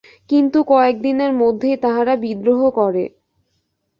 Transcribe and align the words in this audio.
কিন্তু 0.29 0.59
কয়েকদিনের 0.67 1.31
মধ্যেই 1.33 1.77
তাহারা 1.77 2.13
বিদ্রোহ 2.23 2.61
করে। 2.71 3.03